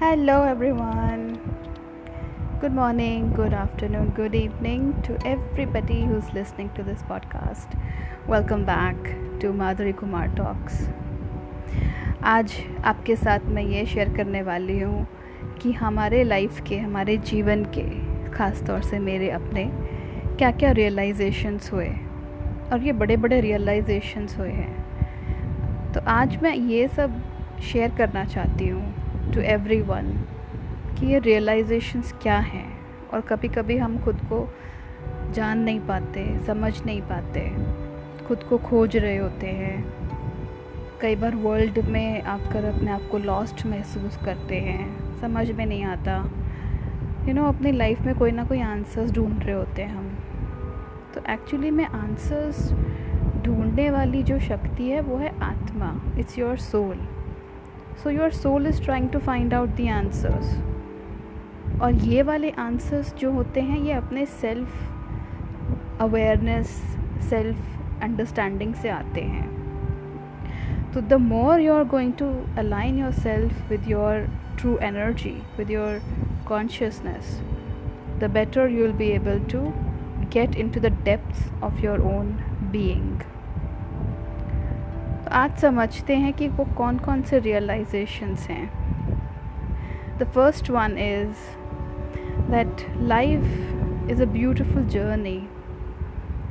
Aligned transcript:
Hello 0.00 0.44
everyone 0.44 1.38
good 2.60 2.70
morning 2.70 3.34
good 3.34 3.54
afternoon 3.54 4.06
good 4.06 4.34
evening 4.34 4.92
to 4.94 5.14
everybody 5.26 6.04
who 6.04 6.16
is 6.16 6.24
listening 6.34 6.70
to 6.70 6.82
this 6.82 7.02
podcast 7.02 7.76
welcome 8.30 8.62
back 8.62 9.30
to 9.42 9.52
Madhuri 9.52 9.92
Kumar 9.92 10.28
talks 10.28 10.90
आज 12.22 12.52
आपके 12.84 13.16
साथ 13.16 13.38
मैं 13.46 13.62
ये 13.62 13.86
share 13.86 14.16
करने 14.16 14.42
वाली 14.42 14.80
हूँ 14.80 15.06
कि 15.62 15.72
हमारे 15.72 16.24
लाइफ 16.24 16.60
के, 16.60 16.78
हमारे 16.78 17.16
जीवन 17.16 17.64
के, 17.64 17.88
ख़ास 18.30 18.62
तौर 18.62 18.82
से 18.82 18.98
मेरे 18.98 19.30
अपने 19.30 19.64
क्या 20.38 20.50
क्या 20.50 20.70
रियलाइजेशंस 20.70 21.72
हुए? 21.72 21.88
और 22.72 22.82
ये 22.82 22.92
बड़े 22.92 23.16
बड़े 23.16 23.40
रियलाइजेशंस 23.40 24.38
हुए 24.38 24.52
हैं। 24.52 24.86
तो 25.92 26.00
आज 26.00 26.42
मैं 26.42 26.54
ये 26.54 26.88
सब 26.88 27.22
शेयर 27.72 27.90
करना 27.90 28.24
चाहती 28.24 28.68
हूँ 28.68 28.95
टू 29.34 29.40
एवरी 29.40 29.80
वन 29.80 30.12
कि 30.98 31.06
ये 31.06 31.18
रियलाइजेशंस 31.18 32.12
क्या 32.22 32.38
हैं 32.38 32.68
और 33.12 33.20
कभी 33.20 33.48
कभी 33.48 33.76
हम 33.76 33.98
खुद 33.98 34.20
को 34.32 34.48
जान 35.32 35.58
नहीं 35.58 35.80
पाते, 35.80 36.38
समझ 36.46 36.72
नहीं 36.86 37.00
पाते, 37.02 37.40
खुद 38.26 38.42
को 38.42 38.58
खोज 38.58 38.96
रहे 38.96 39.16
होते 39.16 39.46
हैं। 39.46 39.94
कई 41.00 41.16
बार 41.16 41.34
वर्ल्ड 41.34 41.78
में 41.78 42.22
आकर 42.22 42.64
अपने 42.64 42.90
आप 42.90 43.08
को 43.10 43.18
लॉस्ट 43.18 43.66
महसूस 43.66 44.16
करते 44.24 44.56
हैं, 44.56 45.18
समझ 45.20 45.50
में 45.50 45.66
नहीं 45.66 45.84
आता। 45.84 46.16
यू 47.28 47.34
नो 47.34 47.44
अपनी 47.44 47.72
लाइफ 47.72 48.00
में 48.00 48.14
कोई 48.14 48.30
ना 48.30 48.44
कोई 48.44 48.60
आंसर्स 48.60 49.12
ढूंढ 49.12 49.42
रहे 49.42 49.54
होते 49.54 49.82
हैं 49.82 49.96
हम। 49.96 50.08
तो 51.14 51.20
एक्चुअली 51.32 51.70
में 51.70 51.84
आंसर्स 51.84 52.72
ढूँढने 53.44 53.90
वाली 53.90 54.22
जो 54.22 54.38
शक्ति 54.40 54.88
है 54.88 55.00
वो 55.00 55.16
है 55.16 55.38
आत्मा 55.40 55.94
it's 56.18 56.38
your 56.38 56.56
soul 56.56 56.98
so 58.02 58.10
your 58.10 58.30
soul 58.32 58.66
is 58.66 58.82
trying 58.84 59.08
to 59.10 59.18
find 59.18 59.54
out 59.54 59.68
the 59.76 59.88
answers 59.88 60.56
और 61.82 61.94
ये 62.04 62.22
वाले 62.22 62.50
आंसर्स 62.58 63.14
जो 63.14 63.30
होते 63.32 63.60
हैं, 63.60 63.78
ये 63.78 63.92
अपने 63.92 64.24
सेल्फ 64.26 66.00
अवेयरनेस 66.00 66.68
सेल्फ 67.30 68.02
अंडरस्टैंडिंग 68.02 68.74
से 68.74 68.88
आते 68.88 69.20
हैं। 69.20 69.54
तो 70.94 71.00
the 71.00 71.20
more 71.20 71.60
you 71.60 71.72
are 71.74 71.84
going 71.84 72.12
to 72.18 72.26
align 72.58 72.98
yourself 73.12 73.70
with 73.70 73.88
your 73.90 74.26
true 74.58 74.76
energy 74.82 75.36
with 75.58 75.70
your 75.70 76.00
consciousness 76.48 77.40
the 78.20 78.30
better 78.34 78.70
you 78.70 78.82
will 78.82 78.92
be 78.96 79.08
able 79.10 79.40
to 79.52 79.60
get 80.32 80.56
into 80.70 80.80
the 80.80 80.92
depth 81.04 81.62
of 81.64 81.84
your 81.84 82.00
own 82.14 82.32
being 82.72 83.20
तो 85.26 85.30
आज 85.32 85.56
समझते 85.58 86.16
हैं 86.16 86.32
कि 86.32 86.48
वो 86.48 86.64
कौन 86.64 86.98
कौन 86.98 87.22
से 87.22 87.38
रियलाइजेशंस 87.38 88.46
हैं। 88.48 90.18
The 90.18 90.24
first 90.24 90.70
one 90.70 90.96
is 90.98 91.36
that 92.50 92.84
life 92.98 93.40
is 94.10 94.22
a 94.22 94.26
beautiful 94.26 94.84
journey 94.84 95.48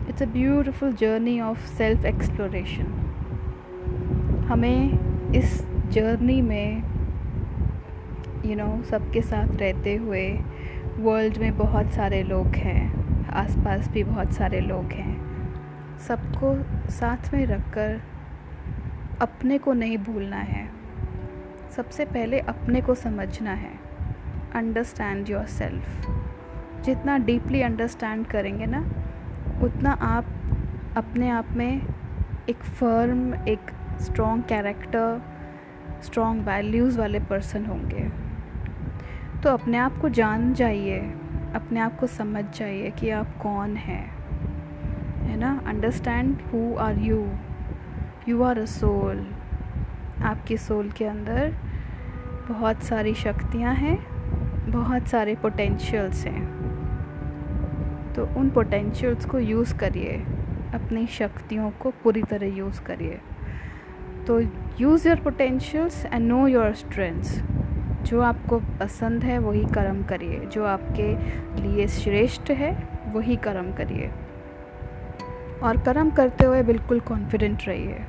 it's 0.09 0.21
a 0.21 0.25
beautiful 0.25 0.91
journey 0.93 1.41
of 1.41 1.65
self 1.67 2.05
exploration 2.05 2.85
हमें 4.49 5.31
इस 5.31 5.67
जर्नी 5.89 6.41
में 6.41 6.77
यू 6.77 8.49
you 8.49 8.57
नो 8.57 8.65
know, 8.65 8.85
सबके 8.85 9.21
साथ 9.21 9.55
रहते 9.55 9.95
हुए 9.95 10.27
वर्ल्ड 10.99 11.37
में 11.37 11.57
बहुत 11.57 11.91
सारे 11.91 12.23
लोग 12.23 12.47
हैं 12.47 13.29
आसपास 13.29 13.87
भी 13.89 14.03
बहुत 14.03 14.33
सारे 14.33 14.59
लोग 14.59 14.91
हैं। 14.91 15.15
सबको 16.07 16.53
साथ 16.91 17.33
में 17.33 17.45
रखकर 17.45 18.01
अपने 19.21 19.57
को 19.57 19.73
नहीं 19.73 19.97
भूलना 19.97 20.37
है। 20.37 20.69
सबसे 21.75 22.05
पहले 22.05 22.39
अपने 22.39 22.81
को 22.81 22.95
समझना 22.95 23.51
है। 23.51 23.79
अंडरस्टैंड 24.55 25.29
योर 25.29 25.45
सेल्फ 25.45 26.07
जितना 26.81 27.17
डीपली 27.17 27.61
अंडरस्टैंड 27.61 28.27
करेंगे 28.27 28.65
ना, 28.65 28.79
उतना 29.61 29.91
आप 29.91 30.25
अपने 30.97 31.29
आप 31.29 31.45
में 31.51 31.81
एक 32.49 32.57
फर्म 32.57 33.35
एक 33.35 33.59
स्ट्रॉन्ग 34.01 34.43
कैरेक्टर 34.43 35.21
स्ट्रॉन्ग 36.03 36.45
वैल्यूज़ 36.45 36.99
वाले 36.99 37.19
पर्सन 37.19 37.65
होंगे। 37.65 38.09
तो 39.43 39.49
अपने 39.49 39.77
आप 39.77 39.97
को 39.97 40.09
जान 40.09 40.53
जाइए, 40.53 40.99
अपने 41.55 41.79
आप 41.79 41.99
को 41.99 42.07
समझ 42.07 42.45
जाइए 42.57 42.91
कि 42.91 43.09
आप 43.09 43.27
कौन 43.41 43.75
हैं। 43.75 44.15
है 45.19 45.37
ना? 45.37 45.61
Understand 45.67 46.37
who 46.53 46.75
are 46.75 46.97
you 46.97 47.29
you 48.29 48.43
are 48.43 48.59
a 48.59 48.65
soul 48.65 49.27
आपकी 50.23 50.57
सोल 50.57 50.89
के 50.89 51.05
अंदर 51.05 51.53
बहुत 52.49 52.83
सारी 52.83 53.13
शक्तियाँ 53.13 53.73
हैं, 53.73 54.05
बहुत 54.71 55.07
सारे 55.07 55.35
पोटेंशियल्स 55.35 56.25
हैं। 56.25 56.45
तो 58.13 58.25
उन 58.25 58.49
पोटेंशियल्स 58.49 59.25
को 59.25 59.39
यूज़ 59.39 59.75
करिए, 59.75 60.17
अपनी 60.73 61.07
शक्तियों 61.07 61.71
को 61.71 61.89
पूरी 61.89 62.23
तरह 62.23 62.45
यूज़ 62.45 62.81
करिए। 62.81 63.19
तो 64.27 64.39
use 64.81 65.07
your 65.07 65.17
potentials 65.17 66.05
and 66.05 66.27
know 66.27 66.47
your 66.47 66.73
strengths 66.73 67.41
जो 68.03 68.21
आपको 68.21 68.59
पसंद 68.59 69.23
है, 69.23 69.37
वही 69.37 69.65
कर्म 69.65 70.03
करिए। 70.03 70.39
जो 70.39 70.65
आपके 70.65 71.15
लिए 71.61 71.87
श्रेष्ठ 71.87 72.51
है, 72.51 72.87
वही 73.13 73.35
कर्म 73.35 73.71
करिए। 73.73 74.11
और 75.63 75.77
कर्म 75.77 76.09
करते 76.09 76.45
हुए 76.45 76.63
बिल्कुल 76.63 76.99
कॉन्फिडेंट 76.99 77.59
रहिए। 77.67 78.01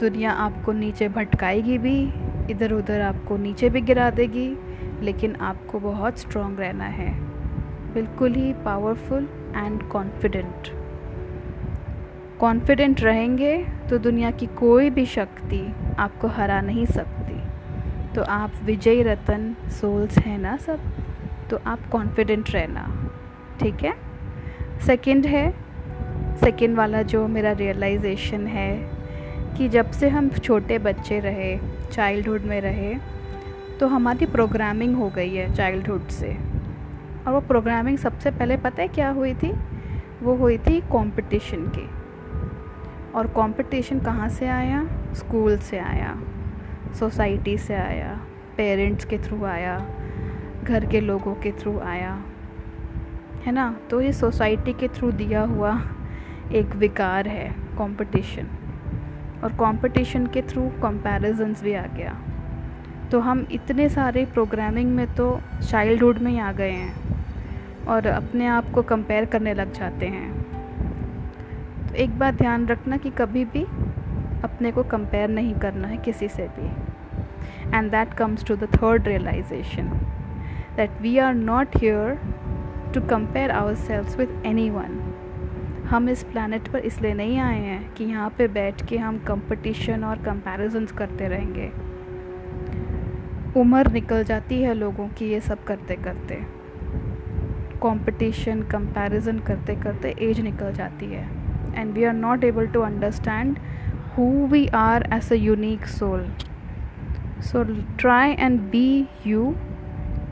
दुनिया 0.00 0.32
आपको 0.32 0.72
नीचे 0.72 1.08
भटकाएगी 1.08 1.78
भी 1.78 1.98
इधर 2.50 2.72
उधर 2.72 3.00
आपको 3.00 3.36
नीचे 3.36 3.68
भी 3.70 3.80
गिरा 3.80 4.10
देगी, 4.10 4.48
लेकिन 5.02 5.36
आपको 5.36 5.78
बहुत 5.80 6.18
स्ट्रॉन्ग 6.18 6.60
रहना 6.60 6.84
है। 6.84 7.12
बिल्कुल 7.94 8.34
ही 8.34 8.52
पावरफुल 8.52 9.28
एंड 9.56 9.82
कॉन्फिडेंट 9.82 10.68
कॉन्फिडेंट 12.40 13.00
रहेंगे 13.00 13.56
तो 13.90 13.98
दुनिया 13.98 14.30
की 14.30 14.46
कोई 14.46 14.90
भी 14.90 15.06
शक्ति 15.06 15.60
आपको 15.98 16.28
हरा 16.28 16.60
नहीं 16.60 16.86
सकती। 16.86 17.40
तो 18.14 18.22
आप 18.22 18.52
विजय 18.64 19.02
रतन 19.02 19.54
सोल्स 19.70 20.18
हैं 20.18 20.38
ना 20.38 20.56
सब? 20.56 20.80
तो 21.50 21.60
आप 21.66 21.86
कॉन्फिडेंट 21.92 22.50
रहना। 22.50 23.10
ठीक 23.60 23.84
है? 23.84 23.94
सेकंड 24.86 25.26
है 25.26 25.50
सेकंड 26.36 26.76
वाला 26.76 27.02
जो 27.02 27.26
मेरा 27.28 27.52
रियलाइजेशन 27.52 28.46
है 28.46 29.03
कि 29.56 29.68
जब 29.68 29.90
से 29.90 30.08
हम 30.08 30.28
छोटे 30.28 30.78
बच्चे 30.78 31.20
रहे 31.20 31.58
चाइल्डहुड 31.92 32.42
में 32.42 32.60
रहे 32.60 32.94
तो 33.80 33.86
हमारी 33.86 34.26
प्रोग्रामिंग 34.26 34.96
हो 34.96 35.08
गई 35.08 35.34
है 35.34 35.54
चाइल्डहुड 35.54 36.08
से। 36.08 36.36
और 37.26 37.32
वो 37.32 37.40
प्रोग्रामिंग 37.40 37.98
सबसे 37.98 38.30
पहले 38.30 38.56
पता 38.56 38.82
है 38.82 38.88
क्या 38.88 39.10
हुई 39.10 39.34
थी? 39.34 39.52
वो 40.22 40.34
हुई 40.34 40.58
थी 40.58 40.80
कंपटीशन 40.80 41.66
की। 41.76 41.88
और 43.12 43.26
कंपटीशन 43.26 44.00
कहाँ 44.00 44.28
से 44.28 44.48
आया? 44.48 44.86
स्कूल 45.14 45.58
से 45.58 45.78
आया 45.78 46.18
सोसाइटी 46.98 47.58
से 47.58 47.74
आया 47.74 48.20
पेरेंट्स 48.56 49.04
के 49.04 49.18
थ्रू 49.18 49.44
आया, 49.44 49.78
घर 50.64 50.86
के 50.86 51.00
लोगों 51.00 51.34
के 51.34 51.52
थ्रू 51.52 51.78
आया। 51.78 52.24
है 53.46 53.52
ना? 53.52 53.76
तो 53.90 54.00
ये 54.00 54.12
सोसाइटी 54.12 54.72
के 54.72 54.88
थ्रू 54.88 55.12
दिया 55.12 55.40
हुआ 55.40 55.82
एक 56.52 56.76
विकार 56.76 57.28
है 57.28 57.48
कंपटीशन 57.78 58.46
और 59.44 59.52
कंपटीशन 59.52 60.26
के 60.26 60.42
थ्रू 60.42 60.68
कंपैरिजंस 60.82 61.62
भी 61.62 61.74
आ 61.74 61.86
गया। 61.86 62.16
तो 63.10 63.20
हम 63.20 63.46
इतने 63.52 63.88
सारे 63.88 64.24
प्रोग्रामिंग 64.26 64.94
में 64.94 65.06
तो 65.14 65.40
चाइल्डहुड 65.62 66.18
में 66.18 66.30
ही 66.32 66.38
आ 66.38 66.52
गए 66.52 66.70
हैं 66.70 67.86
और 67.86 68.06
अपने 68.06 68.46
आप 68.46 68.70
को 68.70 68.82
कंपेयर 68.82 69.24
करने 69.24 69.54
लग 69.54 69.72
जाते 69.72 70.06
हैं। 70.06 70.32
तो 71.88 71.94
एक 71.94 72.18
बात 72.18 72.34
ध्यान 72.34 72.66
रखना 72.66 72.96
कि 72.96 73.10
कभी 73.10 73.44
भी 73.44 73.64
अपने 74.44 74.72
को 74.72 74.82
कंपेयर 74.82 75.28
नहीं 75.28 75.54
करना 75.54 75.88
है 75.88 75.96
किसी 75.96 76.28
से 76.28 76.48
भी। 76.58 76.68
And 77.76 77.90
that 77.90 78.14
comes 78.14 78.44
to 78.44 78.56
the 78.56 78.68
third 78.74 79.08
realisation 79.08 79.88
that 80.76 81.00
we 81.00 81.16
are 81.18 81.34
not 81.34 81.76
here 81.76 82.18
to 82.94 83.00
compare 83.00 83.50
ourselves 83.74 84.18
with 84.18 84.42
anyone 84.70 85.13
हम 85.90 86.08
इस 86.08 86.22
प्लानट 86.24 86.68
पर 86.68 86.78
इसलिए 86.78 87.14
नहीं 87.14 87.38
आए 87.38 87.58
हैं 87.58 87.94
कि 87.94 88.04
यहाँ 88.04 88.28
पे 88.38 88.46
बैठ 88.48 88.84
के 88.88 88.96
हम 88.98 89.18
कंपटीशन 89.26 90.04
और 90.04 90.22
कंपैरिजंस 90.22 90.92
करते 90.92 91.28
रहेंगे। 91.28 91.70
उम्र 93.60 93.92
निकल 93.92 94.24
जाती 94.24 94.60
है 94.62 94.74
लोगों 94.74 95.08
की 95.08 95.28
ये 95.30 95.40
सब 95.40 95.64
करते 95.64 95.96
करते। 95.96 96.38
कंपटीशन 97.82 98.62
कंपैरिजन 98.72 99.38
करते 99.38 99.76
करते 99.76 100.14
एज 100.20 100.40
निकल 100.40 100.72
जाती 100.72 101.06
है। 101.06 101.28
And 101.76 101.92
we 101.94 102.04
are 102.04 102.14
not 102.14 102.44
able 102.44 102.66
to 102.66 102.80
understand 102.80 103.58
who 104.16 104.26
we 104.46 104.66
are 104.74 105.08
as 105.12 105.32
a 105.32 105.36
unique 105.36 105.86
soul 105.86 106.26
so 107.42 107.64
try 107.98 108.32
and 108.32 108.60
be 108.70 109.06
you 109.26 109.54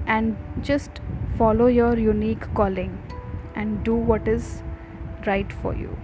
and 0.09 0.35
just 0.65 1.01
follow 1.37 1.67
your 1.75 1.93
unique 1.99 2.43
calling 2.57 2.91
and 3.61 3.79
do 3.85 3.95
what 4.09 4.27
is 4.33 4.49
right 5.27 5.53
for 5.53 5.75
you. 5.75 5.97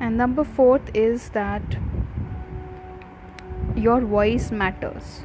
And 0.00 0.16
number 0.16 0.44
fourth 0.44 0.90
is 0.94 1.30
that 1.30 1.76
your 3.76 4.00
voice 4.00 4.50
matters. 4.52 5.24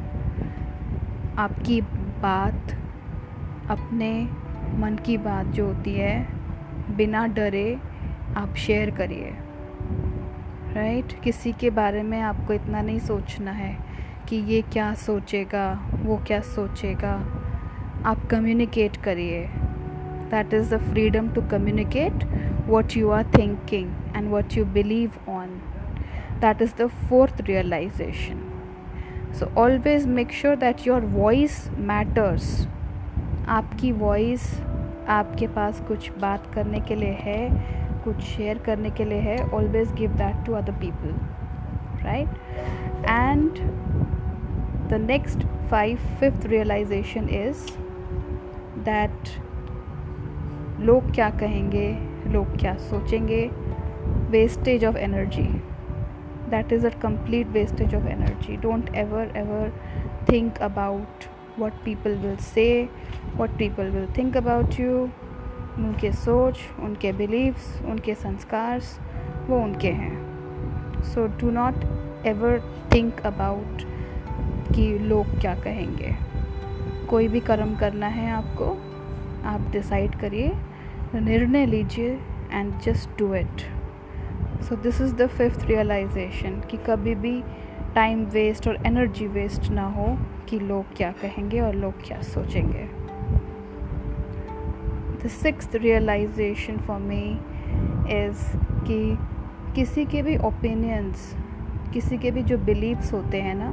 आपकी 1.38 1.82
बात, 2.22 2.76
अपने 3.70 4.12
मन 4.80 4.98
की 5.06 5.18
बात 5.18 5.46
जो 5.46 5.66
होती 5.66 5.94
है, 5.94 6.28
बिना 6.98 7.26
डरे 7.28 7.80
आप 8.38 8.56
शेयर 8.56 8.92
करिए 8.92 9.34
राइट 10.74 11.06
right? 11.06 11.24
किसी 11.24 11.52
के 11.54 11.70
बारे 11.70 12.04
में 12.04 12.22
आपको 12.22 12.54
इतना 12.54 12.82
नहीं 12.82 13.00
सोचना 13.00 13.52
है 13.52 13.78
कि 14.30 14.36
ये 14.36 14.62
क्या 14.62 14.94
सोचेगा, 14.94 15.90
वो 16.04 16.18
क्या 16.28 16.40
सोचेगा 16.42 17.14
आप 18.06 18.26
कम्युनिकेट 18.32 18.98
करिए 18.98 19.50
that 20.34 20.54
is 20.54 20.76
the 20.76 20.80
freedom 20.92 21.30
to 21.30 21.42
communicate 21.42 22.24
what 22.68 22.98
you 22.98 23.10
are 23.10 23.24
thinking 23.38 23.92
and 24.16 24.30
what 24.30 24.58
you 24.58 24.66
believe 24.66 25.32
on 25.32 25.48
that 26.42 26.62
is 26.62 26.74
the 26.82 26.88
fourth 27.10 27.42
realisation 27.42 28.42
so 29.40 29.52
always 29.58 30.06
make 30.08 30.32
sure 30.32 30.56
that 30.56 30.88
your 30.88 31.06
voice 31.06 31.68
matters 31.78 32.68
आपकी 33.48 33.92
वॉइस 33.92 34.44
आपके 35.10 35.48
पास 35.48 35.80
कुछ 35.88 36.10
बात 36.18 36.52
करने 36.56 36.80
के 36.80 36.96
लिए 36.96 37.18
है, 37.20 37.50
कुछ 38.04 38.22
शेयर 38.22 38.58
करने 38.58 38.90
के 38.90 39.06
लिए 39.06 39.20
है 39.20 39.38
always 39.50 39.92
give 39.92 40.12
that 40.12 40.46
to 40.46 40.54
other 40.54 40.74
people 40.74 41.16
right 42.04 42.28
and 43.10 43.50
the 44.90 45.02
next 45.02 45.46
five 45.70 45.98
fifth 46.20 46.46
realisation 46.46 47.30
is 47.30 47.66
that 48.80 49.43
लोग 50.84 51.12
क्या 51.12 51.30
कहेंगे, 51.30 51.98
लोग 52.28 52.58
क्या 52.58 52.76
सोचेंगे? 52.76 53.46
Wastage 54.30 54.86
of 54.86 54.98
energy 54.98 55.44
that 56.50 56.74
is 56.74 56.88
a 56.88 56.90
complete 56.90 57.48
wastage 57.48 57.96
of 57.96 58.08
energy 58.08 58.58
don't 58.58 58.96
ever 58.96 59.34
ever 59.38 59.74
think 60.32 60.58
about 60.58 61.24
what 61.60 61.74
people 61.86 62.16
will 62.16 62.36
say 62.36 62.90
what 63.38 63.50
people 63.50 63.84
will 63.84 64.08
think 64.18 64.38
about 64.38 64.80
you 64.80 65.10
उनके 65.78 66.12
सोच, 66.12 66.60
उनके 66.80 67.12
beliefs 67.12 67.82
उनके 67.86 68.16
संस्कार 68.16 68.82
वो 69.48 69.60
उनके 69.60 69.92
हैं। 69.92 71.04
So 71.04 71.28
do 71.28 71.52
not 71.52 71.76
ever 72.26 72.62
think 72.94 73.20
about 73.20 73.82
कि 74.76 75.00
लोग 75.00 75.40
क्या 75.42 75.56
कहेंगे। 75.56 76.16
कोई 77.10 77.28
भी 77.28 77.40
कर्म 77.40 77.76
करना 77.76 78.08
है 78.08 78.32
आपको, 78.32 78.66
आप 79.46 79.62
डिसाइड 79.72 80.16
करिए। 80.16 80.54
निर्णय 81.20 81.66
लीजिए 81.66 82.20
and 82.52 82.80
just 82.80 83.10
do 83.20 83.34
it 83.36 83.62
so 84.64 84.76
this 84.76 85.02
is 85.02 85.16
the 85.16 85.28
fifth 85.28 85.66
realisation 85.66 86.62
कि 86.72 86.78
कभी 86.78 87.16
भी 87.16 87.44
टाइम 87.96 88.24
वेस्ट 88.26 88.68
और 88.68 88.78
एनर्जी 88.86 89.28
वेस्ट 89.28 89.70
ना 89.72 89.86
हो 89.88 90.18
कि 90.50 90.60
लोग 90.60 90.96
क्या 90.96 91.12
कहेंगे 91.12 91.60
और 91.60 91.76
लोग 91.76 91.94
क्या 92.08 92.22
सोचेंगे. 92.22 92.88
The 95.24 95.28
six 95.28 95.70
realisation 95.76 96.78
for 96.78 97.00
me 97.00 97.24
is 98.14 98.58
कि 98.88 99.18
किसी 99.76 100.06
के 100.06 100.22
भी 100.22 100.38
ओपिनियंस 100.38 101.36
किसी 101.94 102.18
के 102.18 102.32
भी 102.32 102.44
जो 102.44 102.58
बिलीव्स 102.58 103.14
होते 103.14 103.42
हैं 103.42 103.56
ना, 103.56 103.72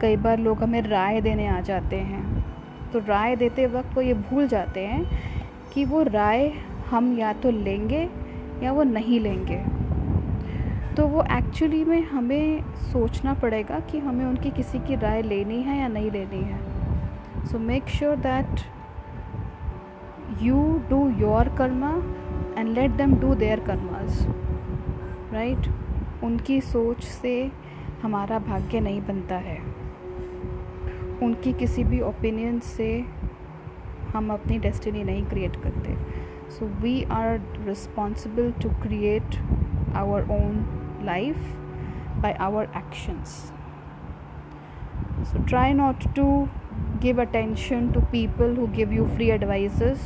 कई 0.00 0.16
बार 0.16 0.38
लोग 0.38 0.62
हमें 0.62 0.82
राय 0.82 1.20
देने 1.20 1.46
आ 1.46 1.60
जाते 1.60 1.96
हैं. 1.96 2.44
तो 2.92 2.98
राय 2.98 3.36
देते 3.36 3.66
वक्त 3.66 3.94
वो 3.94 4.02
ये 4.02 4.14
भूल 4.14 4.46
जाते 4.48 4.80
हैं 4.80 5.04
कि 5.74 5.84
वो 5.84 6.02
राय 6.02 6.52
हम 6.90 7.12
या 7.18 7.32
तो 7.32 7.50
लेंगे 7.50 8.08
या 8.62 8.72
वो 8.72 8.82
नहीं 8.82 9.20
लेंगे। 9.20 9.56
तो 10.96 11.06
वो 11.06 11.22
एक्चुअली 11.32 11.84
में 11.84 12.02
हमें 12.02 12.62
सोचना 12.92 13.34
पड़ेगा 13.34 13.78
कि 13.80 13.98
हमें 13.98 14.24
उनकी 14.26 14.50
किसी 14.50 14.78
की 14.78 14.94
राय 14.96 15.22
लेनी 15.22 15.60
है 15.62 15.78
या 15.78 15.88
नहीं 15.88 16.10
लेनी 16.10 16.42
है। 16.42 17.46
So 17.46 17.58
make 17.58 17.88
sure 17.88 18.16
that 18.16 18.60
you 20.42 20.62
do 20.90 21.08
your 21.18 21.48
karma 21.48 21.92
and 22.58 22.68
let 22.68 22.90
them 22.90 23.14
do 23.14 23.34
their 23.34 23.60
karmas 23.60 24.26
right 25.32 25.68
उनकी 26.24 26.60
सोच 26.60 27.04
से 27.04 27.50
हमारा 28.02 28.38
भाग्य 28.38 28.80
नहीं 28.80 29.00
बनता 29.02 29.36
है। 29.36 29.58
उनकी 31.22 31.52
किसी 31.52 31.84
भी 31.84 32.00
ओपिनियन 32.00 32.58
से 32.60 32.88
हम 34.14 34.32
अपनी 34.32 34.58
डेस्टिनी 34.58 35.04
नहीं 35.04 35.24
क्रिएट 35.26 35.56
करते। 35.56 35.96
So 36.50 36.66
we 36.82 37.02
are 37.12 37.38
responsible 37.66 38.52
to 38.62 38.70
create 38.82 39.36
our 39.96 40.30
own 40.32 40.66
life 41.02 41.42
by 42.20 42.34
our 42.34 42.68
actions. 42.74 43.52
So 45.24 45.38
try 45.46 45.72
not 45.72 46.14
to 46.14 46.48
give 47.00 47.18
attention 47.18 47.92
to 47.92 48.00
people 48.00 48.54
who 48.54 48.68
give 48.68 48.92
you 48.92 49.08
free 49.16 49.30
advices 49.30 49.98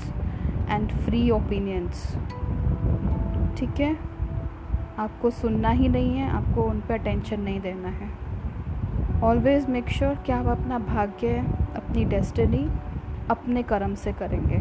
and 0.68 0.92
free 1.04 1.28
opinions. 1.30 2.06
ठीक 3.58 3.80
है 3.80 3.96
आपको 4.98 5.30
सुनना 5.30 5.70
ही 5.70 5.88
नहीं 5.88 6.16
है 6.16 6.28
आपको 6.30 6.62
उन 6.70 6.80
पर 6.88 6.98
अटेंशन 6.98 7.40
नहीं 7.40 7.60
देना 7.60 7.88
है 7.88 8.10
ऑलवेज 9.24 9.68
मेक 9.70 9.88
श्योर 9.88 10.14
कि 10.26 10.32
आप 10.32 10.46
अपना 10.46 10.78
भाग्य 10.78 11.36
अपनी 11.76 12.04
डेस्टिनी 12.04 12.68
अपने 13.32 13.62
कर्म 13.62 13.94
से 13.94 14.12
करेंगे, 14.12 14.56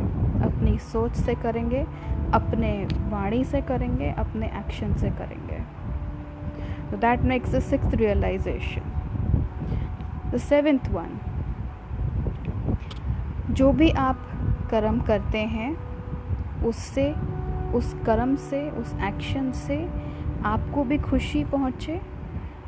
अपनी 0.46 0.78
सोच 0.78 1.16
से 1.16 1.36
करेंगे, 1.36 1.86
अपने 2.34 2.88
वाणी 3.10 3.44
से 3.44 3.62
करेंगे, 3.62 4.12
अपने 4.12 4.46
एक्शन 4.46 4.94
से 4.94 5.10
करेंगे 5.10 5.82
So 6.92 6.98
that 6.98 7.20
makes 7.24 7.52
the 7.52 7.60
sixth 7.62 7.94
realization. 8.00 8.84
The 10.32 10.40
seventh 10.40 10.90
one, 10.92 11.14
जो 13.52 13.72
भी 13.72 13.90
आप 13.92 14.18
कर्म 14.72 15.00
करते 15.02 15.38
हैं, 15.38 15.78
उससे, 16.64 17.16
उस 17.74 17.96
कर्म 18.06 18.36
से, 18.36 18.70
उस 18.70 18.96
एक्शन 19.04 19.52
से 19.52 19.90
आपको 20.46 20.84
भी 20.84 20.98
खुशी 20.98 21.44
पहुँचे, 21.44 22.02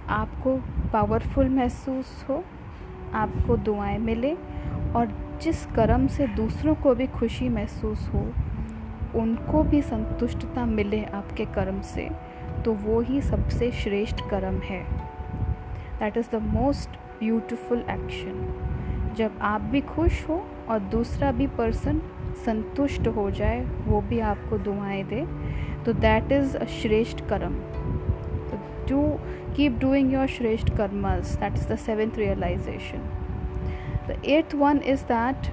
आपको 0.10 0.56
पावरफुल 0.94 1.50
महसूस 1.50 2.26
हो, 2.30 2.44
आपको 3.14 3.58
दुआएँ 3.58 3.98
मिले 3.98 4.34
और 4.96 5.32
जिस 5.44 5.66
कर्म 5.66 6.07
से 6.07 6.28
दूसरों 6.28 6.75
को 6.75 6.94
भी 6.95 7.07
खुशी 7.07 7.50
महसूस 7.50 8.07
हो, 8.13 8.19
उनको 9.16 9.63
भी 9.63 9.81
संतुष्टता 9.81 10.66
मिले 10.66 11.04
आपके 11.04 11.45
कर्म 11.45 11.81
से 11.81 12.10
तो 12.66 12.74
वो 12.74 13.00
ही 13.01 13.22
सबसे 13.22 13.72
श्रेष्ठ 13.72 14.22
कर्म 14.30 14.60
है। 14.60 14.84
That 16.00 16.18
is 16.18 16.30
the 16.31 16.42
most 16.44 16.90
beautiful 17.19 17.80
action 17.80 19.14
जब 19.18 19.38
आप 19.42 19.62
भी 19.62 19.81
खुश 19.81 20.23
हो 20.30 20.44
और 20.69 20.80
दूसरा 20.80 21.31
भी 21.31 21.47
पर्सन 21.47 22.02
संतुष्ट 22.45 23.07
हो 23.07 23.30
जाए, 23.31 23.59
वो 23.88 24.02
भी 24.02 24.19
आपको 24.19 24.57
दुआएँ 24.57 25.04
दे। 25.04 25.26
तो 25.85 25.94
that 25.94 26.31
is 26.31 26.57
a 26.57 26.66
shreshtha 26.66 27.21
karma. 27.30 27.59
To 28.90 29.02
keep 29.56 29.78
doing 29.80 30.14
your 30.14 30.28
shreshtha 30.28 30.76
karmas. 30.78 31.35
That 31.40 31.54
is 31.54 31.68
the 31.68 31.76
seventh 31.76 32.18
realisation 32.18 33.13
the 34.07 34.22
eighth 34.26 34.56
one 34.56 34.81
is 34.86 35.04
that 35.04 35.48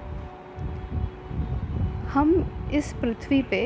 हम 2.13 2.33
इस 2.73 2.93
पृथ्वी 3.01 3.41
पे 3.43 3.63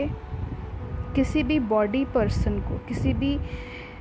किसी 1.15 1.43
भी 1.43 1.59
बॉडी 1.69 2.03
पर्सन 2.05 2.59
को, 2.59 2.77
किसी 2.87 3.13
भी 3.13 3.37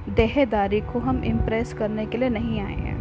देहदारी 0.08 0.80
को 0.92 0.98
हम 0.98 1.22
इम्प्रेस 1.24 1.72
करने 1.72 2.06
के 2.06 2.18
लिए 2.18 2.28
नहीं 2.28 2.60
आए 2.60 2.74
हैं। 2.74 2.96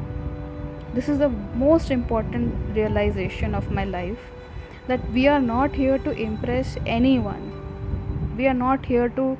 This 0.96 1.10
is 1.10 1.20
the 1.20 1.32
most 1.58 1.92
important 1.92 2.76
realisation 2.76 3.56
of 3.56 3.74
my 3.74 3.86
life 3.86 4.88
that 4.88 5.10
we 5.12 5.26
are 5.26 5.42
not 5.42 5.78
here 5.78 6.04
to 6.04 6.12
impress 6.28 6.78
anyone 7.20 7.52
we 8.38 8.46
are 8.46 8.54
not 8.54 8.88
here 8.88 9.08
to 9.18 9.36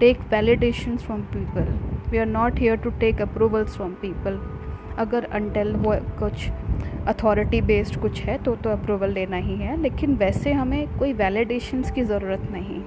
take 0.00 0.20
validation 0.30 0.96
from 0.96 1.22
people 1.34 1.72
we 2.10 2.18
are 2.18 2.26
not 2.26 2.58
here 2.60 2.76
to 2.76 2.90
take 3.00 3.22
approvals 3.22 3.76
from 3.76 3.92
people 4.02 4.40
अगर 4.98 5.24
अनटेल 5.24 5.72
वो 5.72 5.94
कुछ 6.18 6.50
authority 7.06 7.60
based 7.60 8.00
कुछ 8.00 8.22
है 8.22 8.38
तो 8.38 8.56
तो 8.56 8.70
approval 8.70 9.10
लेना 9.10 9.36
ही 9.36 9.56
है। 9.56 9.80
लेकिन 9.80 10.14
वैसे 10.14 10.52
हमें 10.52 10.98
कोई 10.98 11.12
वैलिडेशंस 11.12 11.90
की 11.90 12.02
ज़रूरत 12.02 12.48
नहीं। 12.52 12.82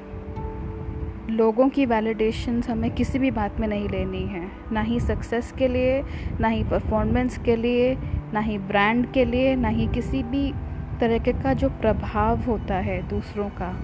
लोगों 1.38 1.70
की 1.70 1.86
वैलिडेशंस 1.86 2.70
हमें 2.70 2.92
किसी 2.92 3.20
भी 3.20 3.32
बात 3.32 3.60
में 3.60 3.68
नहीं 3.68 3.90
लेनी 3.90 4.26
है। 4.26 4.52
ना 4.72 4.82
ही 4.82 5.00
सक्सेस 5.00 5.52
के 5.52 5.68
लिए, 5.68 6.04
ना 6.40 6.48
ही 6.48 6.64
परफॉर्मेंस 6.64 7.38
के 7.38 7.56
लिए, 7.56 7.98
ना 8.34 8.40
ही 8.40 8.58
ब्रांड 8.58 9.12
के 9.12 9.26
लिए, 9.26 9.56
ना 9.56 9.68
ही 9.68 9.88
किसी 9.88 10.24
भी 10.24 10.54
तरीके 11.00 11.34
का 11.34 11.54
जो 11.54 11.70
प्रभाव 11.70 12.40
होता 12.40 12.76
है 12.76 13.10
दूसरों 13.10 13.50
का, 13.50 13.82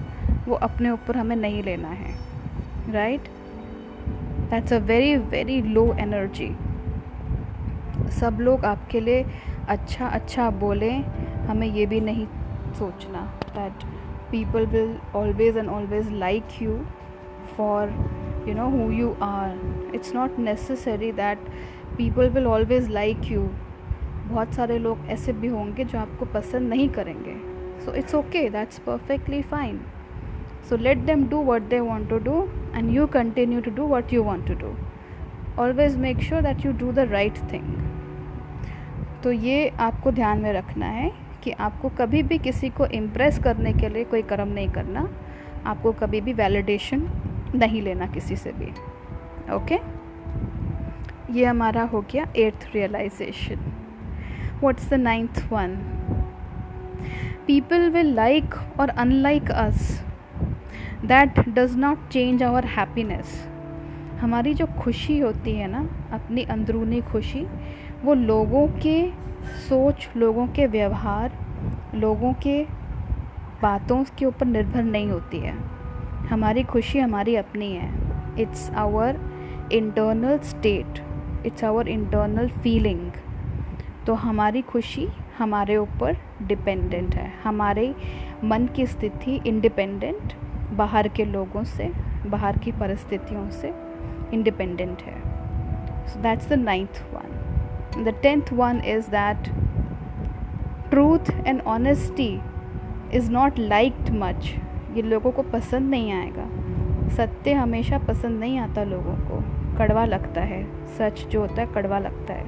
वो 0.48 0.54
अपने 0.54 0.90
ऊपर 0.90 1.16
हमें 1.16 1.36
नहीं 1.36 1.62
लेना 1.62 1.88
है। 1.88 2.14
Right 2.90 3.20
that's 4.50 4.72
a 4.72 4.78
very 4.78 5.16
very 5.16 5.62
low 5.62 5.94
energy 5.94 6.56
सब 8.10 8.38
लोग 8.40 8.64
आपके 8.64 9.00
लिए 9.00 9.24
अच्छा 9.68 10.06
अच्छा 10.06 10.50
बोलें, 10.60 11.02
हमें 11.48 11.66
ये 11.66 11.86
भी 11.86 12.00
नहीं 12.00 12.26
सोचना 12.78 13.24
that 13.54 13.84
people 14.30 14.66
will 14.66 14.96
always 15.16 15.56
and 15.56 15.68
always 15.68 16.12
like 16.12 16.62
you 16.62 16.80
for 17.56 17.92
you 18.48 18.54
know, 18.54 18.66
who 18.70 18.84
you 18.90 19.08
are. 19.20 19.54
It's 19.92 20.12
not 20.12 20.38
necessary 20.38 21.10
that 21.10 21.38
people 21.98 22.30
will 22.30 22.46
always 22.46 22.86
like 22.88 23.26
you. 23.32 23.42
बहुत 24.30 24.54
सारे 24.54 24.78
लोग 24.78 25.06
ऐसे 25.10 25.32
भी 25.32 25.48
होंगे 25.48 25.84
जो 25.84 25.98
आपको 25.98 26.24
पसंद 26.34 26.68
नहीं 26.68 26.88
करेंगे। 26.88 27.34
So 27.84 27.94
it's 27.94 28.14
okay 28.14 28.48
that's 28.50 28.78
perfectly 28.86 29.42
fine 29.52 29.80
so 30.68 30.76
let 30.76 30.98
them 31.06 31.26
do 31.28 31.42
what 31.44 31.68
they 31.70 31.80
want 31.80 32.08
to 32.10 32.18
do 32.24 32.42
and 32.76 32.90
you 32.90 33.06
continue 33.18 33.60
to 33.60 33.70
do 33.76 33.86
what 33.88 34.12
you 34.12 34.22
want 34.22 34.46
to 34.48 34.54
do 34.64 34.74
always 35.62 35.96
make 36.06 36.22
sure 36.22 36.42
that 36.42 36.64
you 36.66 36.72
do 36.78 36.92
the 36.92 37.08
right 37.10 37.38
thing 37.52 37.87
तो 39.22 39.32
ये 39.32 39.68
आपको 39.80 40.10
ध्यान 40.10 40.38
में 40.38 40.52
रखना 40.52 40.86
है 40.86 41.10
कि 41.42 41.50
आपको 41.50 41.88
कभी 41.88 42.22
भी 42.22 42.38
किसी 42.38 42.68
को 42.70 42.86
इम्प्रेस 42.86 43.38
करने 43.38 43.72
के 43.72 43.88
लिए 43.88 44.04
कोई 44.04 44.22
कर्म 44.22 44.48
नहीं 44.48 44.68
करना। 44.68 45.08
आपको 45.66 45.92
कभी 45.92 46.20
भी 46.20 46.32
वैलिडेशन 46.32 47.08
नहीं 47.54 47.82
लेना 47.82 48.06
किसी 48.06 48.36
से 48.36 48.52
भी। 48.52 48.70
ओके 49.54 49.78
ये 51.32 51.44
हमारा 51.44 51.82
हो 51.82 52.00
गया 52.12 52.26
eighth 52.36 52.68
realisation 52.74 53.72
what's 54.60 54.88
the 54.90 54.94
ninth 54.94 55.42
one 55.52 55.76
people 57.46 57.88
will 57.90 58.14
like 58.14 58.54
और 58.80 58.88
unlike 58.88 59.50
us 59.50 60.04
that 61.04 61.38
does 61.48 61.76
not 61.76 62.08
change 62.08 62.42
our 62.42 62.64
happiness 62.76 63.48
हमारी 64.20 64.54
जो 64.54 64.66
खुशी 64.78 65.18
होती 65.18 65.52
है 65.52 65.66
ना, 65.70 65.80
अपनी 66.12 66.42
अंदरूनी 66.44 67.00
खुशी 67.02 67.46
वो 68.04 68.14
लोगों 68.14 68.66
के 68.68 69.10
सोच, 69.68 70.08
लोगों 70.16 70.46
के 70.46 70.66
व्यवहार, 70.66 71.32
लोगों 71.94 72.32
के 72.32 72.62
बातों 73.62 74.04
के 74.18 74.26
ऊपर 74.26 74.46
निर्भर 74.46 74.82
नहीं 74.82 75.08
होती 75.08 75.38
है। 75.38 75.52
हमारी 76.28 76.62
खुशी 76.62 76.98
हमारी 76.98 77.34
अपनी 77.36 77.72
है। 77.72 77.90
It's 78.40 78.70
our 78.70 79.20
internal 79.72 80.38
state 80.38 81.02
it's 81.46 81.64
our 81.64 81.88
internal 81.88 82.48
feeling 82.48 83.10
तो 84.06 84.14
हमारी 84.14 84.62
खुशी 84.62 85.08
हमारे 85.38 85.76
ऊपर 85.76 86.16
डिपेंडेंट 86.42 87.14
है। 87.14 87.32
हमारे 87.44 87.94
मन 88.44 88.66
की 88.66 88.86
स्थिति 88.86 89.40
इंडिपेंडेंट 89.46 90.32
बाहर 90.72 91.08
के 91.08 91.24
लोगों 91.24 91.64
से, 91.64 91.90
बाहर 92.26 92.58
की 92.58 92.72
परिस्थितियों 92.72 93.48
से 93.50 93.72
इंडिपेंडेंट 94.32 95.02
है। 95.02 95.20
So 96.08 96.20
that's 96.20 96.48
the 96.48 96.52
ninth 96.52 97.04
one 97.14 97.37
the 98.04 98.14
tenth 98.22 98.42
one 98.52 98.82
is 98.84 99.10
that 99.10 99.48
truth 100.90 101.30
and 101.46 101.60
honesty 101.60 102.40
is 103.12 103.30
not 103.30 103.58
liked 103.58 104.10
much 104.10 104.54
ये 104.94 105.02
लोगों 105.02 105.30
को 105.30 105.42
पसंद 105.42 105.90
नहीं 105.90 106.12
आएगा। 106.12 106.46
सत्य 107.08 107.52
हमेशा 107.52 107.98
पसंद 107.98 108.40
नहीं 108.40 108.58
आता 108.58 108.84
लोगों 108.84 109.14
को। 109.14 109.58
कड़वा 109.78 110.04
लगता 110.04 110.40
है। 110.40 110.86
सच 110.86 111.26
जो 111.26 111.40
होता 111.40 111.62
है, 111.62 111.66
कड़वा 111.66 111.98
लगता 111.98 112.34
है। 112.34 112.46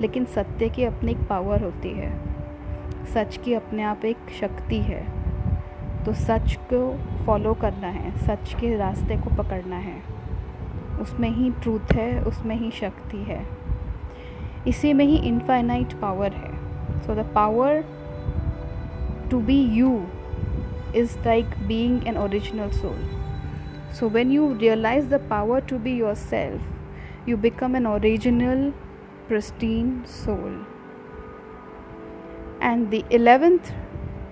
लेकिन 0.00 0.24
सत्य 0.24 0.68
की 0.68 0.84
अपनी 0.84 1.10
एक 1.10 1.18
पावर 1.18 1.62
होती 1.62 1.90
है। 1.90 2.20
सच 3.14 3.36
की 3.36 3.54
अपने 3.54 3.82
आप 3.82 4.04
एक 4.04 4.16
शक्ति 4.40 4.78
है। 4.78 5.06
तो 6.04 6.12
सच 6.12 6.58
को 6.72 7.00
फॉलो 7.24 7.54
करना 7.54 7.86
है। 7.86 8.18
सच 8.18 8.54
के 8.54 8.76
रास्ते 8.76 9.16
को 9.16 9.42
पकड़ना 9.42 9.76
है। 9.76 10.02
उसमें 11.00 11.30
ही 11.30 11.50
ट्रूथ 11.50 11.92
है, 11.92 12.22
उसमें 12.22 12.56
ही 12.56 12.70
शक्ति 12.70 13.18
है। 13.18 13.61
इसी 14.68 14.92
में 14.92 15.04
ही 15.04 15.16
इनफाइनाइट 15.28 15.92
पावर 16.00 16.32
है। 16.32 16.50
So 17.02 17.14
the 17.14 17.26
power 17.34 17.84
to 19.30 19.38
be 19.40 19.60
you 19.74 19.90
is 20.96 21.16
like 21.24 21.46
being 21.68 22.06
an 22.08 22.16
original 22.16 22.70
soul 22.70 22.98
so 23.98 24.08
when 24.08 24.30
you 24.32 24.52
realise 24.52 25.08
the 25.08 25.20
power 25.30 25.60
to 25.60 25.78
be 25.78 25.96
yourself 26.14 27.28
you 27.28 27.36
become 27.36 27.76
an 27.76 27.86
original 27.86 28.70
pristine 29.28 30.02
soul 30.06 30.64
and 32.62 32.88
the 32.90 33.02
eleventh 33.12 33.72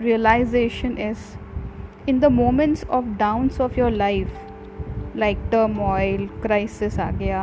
realisation 0.02 0.96
is 0.99 2.08
in 2.08 2.20
the 2.20 2.25
moments 2.32 2.84
of 2.84 3.04
downs 3.18 3.60
of 3.60 3.78
your 3.80 3.90
life 3.90 5.16
like 5.16 5.38
turmoil 5.80 6.26
crisis 6.42 6.99
आ 7.00 7.10
गया 7.10 7.42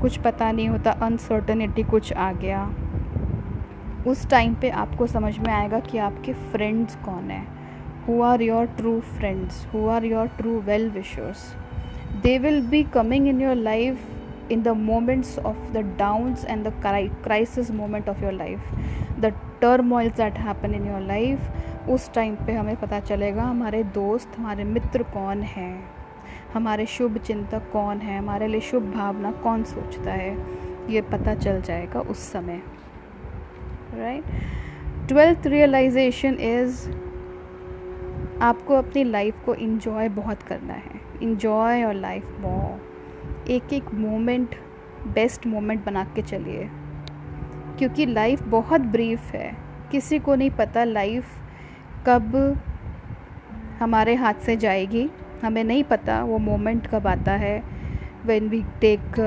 कुछ 0.00 0.16
पता 0.16 0.50
नहीं 0.52 0.68
होता 0.68 0.90
uncertainty 1.02 1.82
कुछ 1.82 2.12
आ 2.12 2.32
गया। 2.32 2.64
उस 4.06 4.28
time 4.30 4.54
पे 4.54 4.68
आपको 4.82 5.06
समझ 5.06 5.38
में 5.38 5.52
आएगा 5.52 5.80
कि 5.80 5.98
आपके 5.98 6.32
फ्रेंड्स 6.52 6.96
कौन 6.96 7.30
हैं। 7.30 7.46
Who 8.06 8.20
are 8.22 8.42
your 8.42 8.66
true 8.76 8.98
friends 9.00 9.66
who 9.74 9.86
are 9.88 10.04
your 10.04 10.26
true 10.36 10.58
well 10.60 10.88
wishers 10.90 11.54
they 12.22 12.38
will 12.38 12.60
be 12.66 12.82
coming 12.94 13.28
in 13.28 13.40
your 13.40 13.54
life 13.54 14.50
in 14.52 14.62
the 14.62 14.68
moments 14.68 15.38
of 15.38 15.72
the 15.72 15.84
downs 15.98 16.44
and 16.44 16.66
the 16.68 16.72
crisis 17.24 17.70
moment 17.70 18.08
of 18.08 18.22
your 18.24 18.32
life 18.32 18.72
the 19.20 19.32
turmoils 19.60 20.16
that 20.16 20.38
happen 20.38 20.74
in 20.74 20.86
your 20.86 21.00
life 21.00 21.88
उस 21.90 22.12
time 22.14 22.34
पे 22.36 22.52
हमें 22.52 22.76
पता 22.76 23.00
चलेगा, 23.00 23.42
हमारे 23.42 23.82
दोस्त, 23.84 24.38
हमारे 24.38 24.64
मित्र 24.64 25.02
कौन 25.02 25.42
हैं। 25.42 25.97
हमारे 26.54 26.86
शुभ 26.86 27.18
चिंतक 27.18 27.70
कौन 27.72 27.96
है? 27.96 28.18
हमारे 28.18 28.46
लिए 28.46 28.60
शुभ 28.60 28.92
भावना 28.92 29.32
कौन 29.32 29.64
सोचता 29.64 30.12
है? 30.12 30.46
ये 30.90 31.00
पता 31.00 31.34
चल 31.34 31.60
जाएगा 31.60 32.00
उस 32.00 32.32
समय। 32.32 32.62
राइट 33.94 34.24
ट्वेल्थ 35.08 35.46
रियलाइजेशन 35.46 36.34
इज़ 36.34 36.90
आपको 38.42 38.74
अपनी 38.74 39.04
लाइफ 39.04 39.36
को 39.46 39.54
इन्जॉय 39.54 40.08
बहुत 40.08 40.42
करना 40.42 40.72
है। 40.72 41.00
इन्जॉय 41.22 41.80
योर 41.80 41.94
लाइफ 41.94 42.36
मोर 42.40 42.88
एक 43.50 43.72
एक 43.72 43.94
मोमेंट 43.94 44.54
बेस्ट 45.06 45.46
मोमेंट 45.46 45.84
बना 45.84 46.04
के 46.04 46.22
चलिए। 46.22 46.70
क्योंकि 47.78 48.06
लाइफ 48.06 48.42
बहुत 48.42 48.80
ब्रीफ 48.80 49.32
है। 49.32 49.56
किसी 49.90 50.18
को 50.18 50.34
नहीं 50.34 50.50
पता 50.50 50.84
लाइफ 50.84 51.26
कब 52.06 52.60
हमारे 53.80 54.14
हाथ 54.14 54.34
से 54.34 54.56
जाएगी। 54.56 55.10
हमें 55.42 55.62
नहीं 55.64 55.84
पता 55.84 56.22
वो 56.24 56.38
मोमेंट 56.38 56.86
कब 56.86 57.06
आता 57.06 57.32
है 57.32 57.62
when 58.26 58.48
we 58.48 58.62
take 58.80 59.20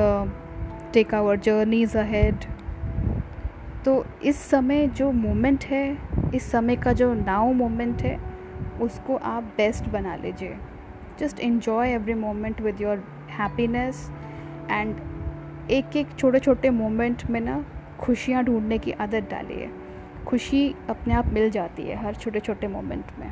take 0.94 1.14
our 1.14 1.40
journeys 1.40 1.96
ahead 1.98 2.46
तो 3.86 3.94
इस 4.24 4.40
समय 4.40 4.88
जो 4.88 5.12
मोमेंट 5.12 5.64
है, 5.66 5.98
इस 6.36 6.52
समय 6.52 6.76
का 6.76 6.92
जो 6.94 7.14
नाउ 7.14 7.54
मोमेंट 7.54 8.02
है, 8.02 8.18
उसको 8.82 9.16
आप 9.16 9.44
बेस्ट 9.58 9.88
बना 9.90 10.16
लीजिए। 10.16 10.58
Just 11.20 11.40
enjoy 11.40 11.90
every 11.90 12.14
moment 12.14 12.62
with 12.62 12.82
your 12.82 13.04
happiness 13.32 14.10
and 14.72 14.96
एक 15.72 15.96
एक 15.98 16.16
छोटे 16.18 16.40
छोटे 16.40 16.70
मोमेंट 16.70 17.30
में 17.30 17.40
ना 17.42 17.64
खुशियाँ 18.00 18.44
ढूँढने 18.44 18.78
की 18.78 18.92
आदत 18.92 19.28
डालिए। 19.32 19.70
खुशी 20.28 20.76
अपने 20.90 21.14
आप 21.14 21.34
मिल 21.34 21.50
जाती 21.50 21.84
है 21.84 21.96
हर 21.96 22.16
छोटे 22.16 22.40
छोटे 22.40 22.68
मोमेंट 22.68 23.20
में। 23.20 23.30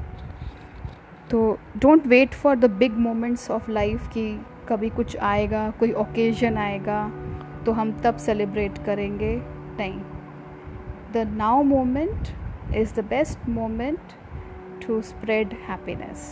तो 1.32 1.58
don't 1.78 2.08
wait 2.08 2.34
for 2.34 2.56
the 2.56 2.66
big 2.80 2.98
moments 2.98 3.50
of 3.52 3.70
life 3.72 4.08
कि 4.14 4.30
कभी 4.70 4.90
कुछ 4.90 5.16
आएगा, 5.18 5.70
कोई 5.70 5.92
ओकेजन 5.94 6.58
आएगा 6.58 7.02
तो 7.66 7.72
हम 7.72 7.92
तब 8.02 8.18
सेलिब्रेट 8.18 8.78
करेंगे। 8.86 9.36
Time 9.78 10.00
the 11.14 11.26
now 11.38 11.64
moment 11.64 12.28
is 12.76 12.94
the 12.96 13.06
best 13.10 13.50
moment 13.50 14.14
to 14.86 15.02
spread 15.02 15.54
happiness 15.68 16.26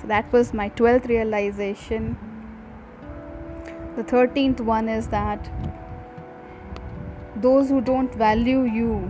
so 0.00 0.08
that 0.08 0.34
was 0.34 0.56
my 0.56 0.68
twelfth 0.76 1.06
realisation 1.06 2.16
the 3.98 4.06
thirteenth 4.12 4.60
one 4.60 4.88
is 4.88 5.08
that 5.10 5.48
those 7.42 7.72
who 7.72 7.80
don't 7.80 8.16
value 8.16 8.64
you 8.64 9.00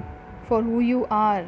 for 0.48 0.62
who 0.62 0.80
you 0.80 1.02
are 1.12 1.44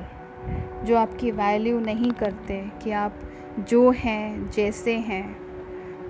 जो 0.84 0.96
आपकी 0.96 1.30
value 1.30 1.80
नहीं 1.80 2.10
करते, 2.10 2.70
कि 2.82 2.90
आप 2.90 3.20
जो 3.58 3.90
हैं, 3.90 4.50
जैसे 4.50 4.96
हैं, 4.98 5.36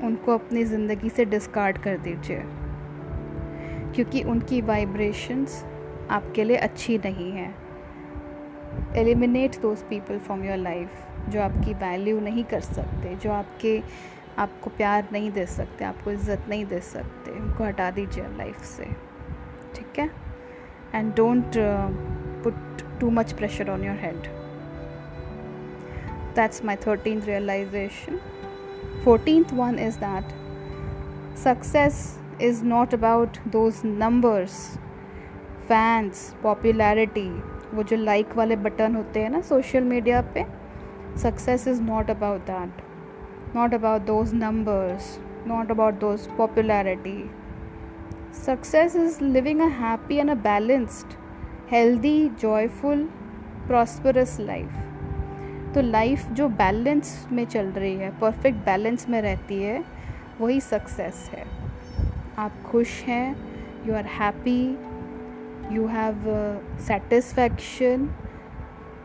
उनको 0.00 0.34
अपनी 0.34 0.64
ज़िंदगी 0.64 1.08
से 1.08 1.24
डिस्कार्ड 1.24 1.78
कर 1.78 1.98
दीजिए। 1.98 2.42
क्योंकि 3.94 4.22
उनकी 4.22 4.60
वाइब्रेशंस 4.60 5.64
आपके 6.10 6.44
लिए 6.44 6.56
अच्छी 6.56 6.98
नहीं 6.98 7.30
है। 7.32 7.54
Eliminate 8.96 9.60
those 9.60 9.82
people 9.82 10.18
from 10.18 10.44
your 10.44 10.56
life 10.56 10.88
जो 11.28 11.40
आपकी 11.40 11.74
वैल्यू 11.74 12.20
नहीं 12.20 12.44
कर 12.44 12.60
सकते, 12.60 13.14
जो 13.14 13.32
आपके, 13.32 13.82
आपको 14.38 14.70
प्यार 14.70 15.08
नहीं 15.12 15.30
दे 15.30 15.46
सकते, 15.46 15.84
आपको 15.84 16.10
इज़्ज़त 16.10 16.46
नहीं 16.48 16.66
दे 16.66 16.80
सकते, 16.80 17.30
उनको 17.30 17.64
हटा 17.64 17.90
दीजिए 17.90 18.24
लाइफ 18.24 18.62
से। 18.62 18.84
ठीक 19.74 19.98
है? 19.98 20.10
And 20.94 21.14
don't 21.14 21.52
put 22.44 22.82
too 23.00 23.10
much 23.10 23.32
pressure 23.32 23.70
on 23.70 23.84
your 23.84 23.96
head 23.96 24.43
that's 26.36 26.64
my 26.64 26.76
thirteen 26.76 27.20
realisation 27.22 28.18
fourteenth 29.04 29.52
one 29.54 29.78
is 29.78 29.98
that 29.98 30.32
success 31.38 31.98
is 32.42 32.64
not 32.64 32.94
about 32.94 33.38
those 33.48 33.80
numbers 33.84 34.56
fans 35.68 36.34
popularity 36.42 37.28
वो 37.74 37.82
जो 37.82 37.96
लाइक 37.96 38.36
वाले 38.36 38.56
बटन 38.58 38.94
होते 38.96 39.20
हैं 39.20 39.30
ना 39.30 39.40
सोशल 39.40 39.84
मीडिया 39.84 40.20
पे 40.34 40.44
success 41.22 41.66
is 41.68 41.82
not 41.82 42.10
about 42.10 42.40
that 42.46 42.82
not 43.56 43.74
about 43.74 44.02
those 44.02 44.34
numbers 44.34 45.18
not 45.46 45.70
about 45.70 46.00
those 46.00 46.26
popularity 46.36 47.18
success 48.36 48.96
is 48.96 49.22
living 49.24 49.60
a 49.60 49.68
happy 49.80 50.16
and 50.16 50.30
a 50.30 50.34
balanced 50.42 51.14
healthy 51.70 52.28
joyful 52.40 53.08
prosperous 53.66 54.36
life 54.40 54.93
तो 55.74 55.80
life 55.82 56.26
जो 56.32 56.48
balance 56.48 57.26
में 57.32 57.44
चल 57.44 57.66
रही 57.66 57.94
है 57.94 58.10
परफेक्ट 58.18 58.58
बैलेंस 58.64 59.08
में 59.08 59.20
रहती 59.22 59.62
है, 59.62 59.82
वही 60.40 60.60
सक्सेस 60.60 61.30
है। 61.32 61.44
आप 62.38 62.62
खुश 62.66 63.02
हैं 63.02 63.36
you 63.86 63.94
are 63.94 64.06
happy 64.20 64.60
you 65.74 65.86
have 65.86 66.24
satisfaction 66.86 68.08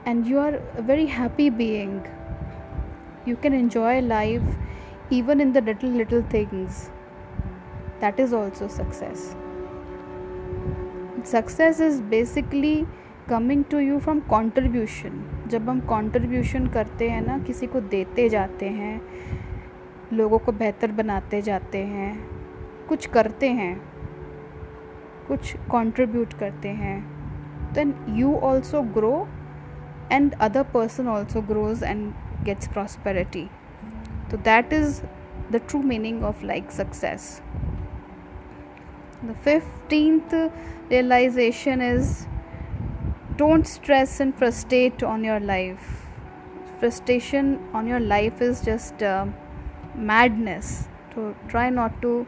and 0.07 0.27
you 0.27 0.39
are 0.39 0.59
very 0.81 1.05
happy 1.05 1.49
being 1.49 1.99
you 3.27 3.35
can 3.35 3.53
enjoy 3.53 4.01
life 4.01 5.11
even 5.13 5.41
in 5.41 5.51
the 5.51 5.63
little 5.67 5.97
little 5.97 6.23
things 6.33 6.87
that 8.01 8.19
is 8.19 8.35
also 8.35 8.67
success 8.67 9.29
success 11.31 11.81
is 11.81 12.01
basically 12.09 12.75
coming 13.29 13.63
to 13.71 13.79
you 13.79 13.99
from 13.99 14.19
contribution 14.19 15.23
जब 15.49 15.69
हम 15.69 15.79
contribution 15.79 16.67
करते 16.67 17.09
हैं 17.09 17.21
ना, 17.21 17.39
किसी 17.39 17.67
को 17.67 17.81
देते 17.81 18.29
जाते 18.29 18.69
हैं, 18.69 19.01
लोगों 20.13 20.39
को 20.39 20.51
बेहतर 20.51 20.91
बनाते 20.91 21.41
जाते 21.41 21.77
हैं, 21.77 22.29
कुछ 22.89 23.05
करते 23.05 23.49
हैं, 23.49 23.81
कुछ 25.27 25.55
कंट्रीब्यूट 25.55 26.33
करते 26.33 26.69
हैं 26.69 26.99
then 27.73 27.93
you 28.09 28.35
also 28.35 28.81
grow 28.81 29.27
and 30.11 30.33
other 30.33 30.63
person 30.63 31.07
also 31.07 31.41
grows 31.41 31.83
and 31.83 32.13
gets 32.43 32.67
prosperity 32.67 33.49
तो 34.31 34.37
that 34.37 34.73
is 34.73 35.01
the 35.51 35.61
true 35.69 35.81
meaning 35.81 36.23
of 36.23 36.45
like 36.45 36.71
success 36.71 37.41
the 39.23 39.33
15th 39.33 40.51
realization 40.89 41.81
is 41.81 42.28
don't 43.39 43.65
stress 43.65 44.19
and 44.19 44.37
frustrate 44.37 45.01
on 45.01 45.23
your 45.23 45.39
life. 45.39 45.83
Frustration 46.79 47.57
on 47.73 47.87
your 47.87 47.99
life 47.99 48.41
is 48.41 48.61
just 48.61 49.01
uh, 49.01 49.25
madness. 49.95 50.89
So 51.15 51.33
try 51.47 51.69
not 51.69 52.01
to 52.01 52.27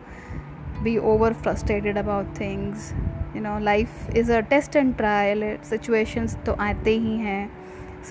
be 0.83 0.97
over 0.99 1.33
frustrated 1.33 1.97
about 1.97 2.33
things. 2.35 2.93
You 3.35 3.41
know 3.41 3.57
life 3.57 4.07
is 4.15 4.29
a 4.29 4.41
test 4.41 4.75
and 4.75 4.97
trial. 4.97 5.43
Situations 5.61 6.37
to 6.45 6.55
aate 6.67 6.93
hi 6.93 7.25
hain. 7.25 7.51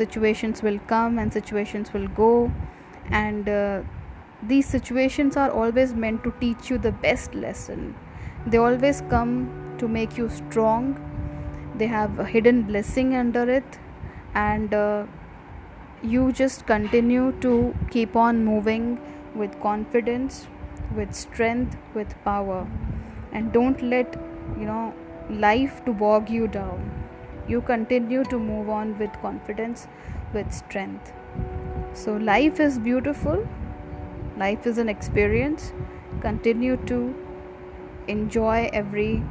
Situations 0.02 0.62
will 0.62 0.78
come 0.92 1.18
and 1.18 1.32
situations 1.40 1.94
will 1.94 2.08
go. 2.22 2.52
And 3.10 3.48
uh, 3.48 3.82
these 4.42 4.66
situations 4.66 5.38
are 5.38 5.50
always 5.50 5.94
meant 5.94 6.22
to 6.24 6.34
teach 6.40 6.70
you 6.70 6.78
the 6.78 6.92
best 6.92 7.34
lesson. 7.34 7.94
They 8.46 8.58
always 8.58 9.02
come 9.14 9.36
to 9.78 9.88
make 9.88 10.18
you 10.18 10.28
strong 10.28 10.98
they 11.80 11.86
have 11.86 12.18
a 12.18 12.24
hidden 12.24 12.62
blessing 12.62 13.16
under 13.16 13.48
it 13.58 13.78
and 14.34 14.74
uh, 14.74 15.06
you 16.02 16.30
just 16.32 16.66
continue 16.66 17.32
to 17.40 17.74
keep 17.90 18.16
on 18.16 18.44
moving 18.44 18.86
with 19.34 19.60
confidence 19.60 20.46
with 20.94 21.14
strength 21.14 21.76
with 21.94 22.14
power. 22.24 22.66
And 23.32 23.52
don't 23.52 23.82
let 23.82 24.16
you 24.58 24.66
know 24.66 24.94
life 25.30 25.84
to 25.84 25.92
bog 25.92 26.28
you 26.28 26.48
down. 26.48 26.90
You 27.48 27.60
continue 27.60 28.24
to 28.24 28.38
move 28.38 28.68
on 28.68 28.98
with 28.98 29.12
confidence 29.22 29.86
with 30.34 30.52
strength. 30.52 31.12
So 31.94 32.16
life 32.16 32.60
is 32.60 32.78
beautiful. 32.78 33.46
Life 34.36 34.66
is 34.66 34.78
an 34.78 34.88
experience. 34.88 35.72
Continue 36.20 36.76
to 36.86 37.14
enjoy 38.08 38.68
every 38.72 39.22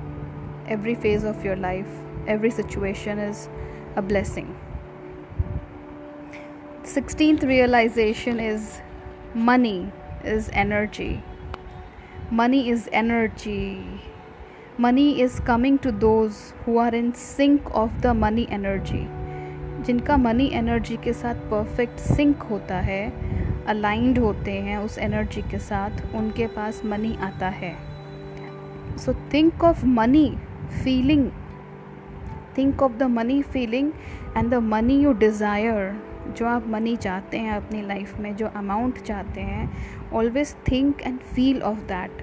every 0.67 0.95
phase 0.95 1.23
of 1.23 1.43
your 1.43 1.55
life 1.55 2.08
every 2.35 2.51
situation 2.51 3.19
is 3.19 3.47
a 3.95 4.01
blessing 4.01 4.49
16th 6.83 7.43
realization 7.43 8.39
is 8.39 8.81
money 9.49 9.91
is 10.25 10.49
energy 10.53 11.11
money 12.31 12.61
is 12.69 12.89
energy 12.93 14.01
money 14.77 15.21
is 15.21 15.39
coming 15.41 15.77
to 15.79 15.91
those 15.91 16.53
who 16.65 16.77
are 16.77 16.93
in 16.95 17.13
sync 17.13 17.73
of 17.85 18.01
the 18.01 18.13
money 18.25 18.45
energy 18.59 19.07
जिनका 19.85 20.15
money 20.17 20.47
energy 20.53 20.95
के 21.03 21.11
साथ 21.13 21.35
perfect 21.51 21.99
sink 21.99 22.41
होता 22.49 22.79
है 22.87 23.03
aligned 23.67 24.17
होते 24.19 24.51
हैं 24.61 24.77
उस 24.77 24.97
energy 24.97 25.41
के 25.51 25.59
साथ 25.59 26.15
उनके 26.15 26.47
पास 26.55 26.81
मनी 26.85 27.15
आता 27.27 27.49
है 27.61 27.73
so 29.05 29.13
think 29.33 29.63
of 29.63 29.85
money 29.85 30.27
feeling 30.83 31.29
think 32.57 32.81
of 32.83 32.97
the 32.97 33.03
money 33.11 33.41
feeling 33.43 33.91
and 34.37 34.49
the 34.51 34.61
money 34.65 34.99
you 34.99 35.13
desire 35.19 35.93
जो 36.37 36.45
आप 36.45 36.67
मनी 36.67 36.95
चाहते 36.95 37.37
हैं 37.37 37.51
अपनी 37.51 37.81
लाइफ 37.81 38.19
में, 38.19 38.35
जो 38.35 38.47
अमाउंट 38.47 39.01
चाहते 39.01 39.41
हैं 39.41 39.69
always 40.13 40.55
think 40.71 41.01
and 41.01 41.19
feel 41.35 41.61
of 41.61 41.79
that 41.87 42.21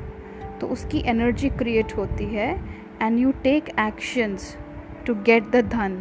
तो 0.61 0.67
उसकी 0.67 1.03
एनर्जी 1.07 1.49
क्रिएट 1.49 1.97
होती 1.97 2.25
है 2.25 2.51
and 3.03 3.19
you 3.19 3.33
take 3.43 3.69
actions 3.81 4.57
to 5.07 5.15
get 5.27 5.51
the 5.51 5.65
dhan. 5.69 5.99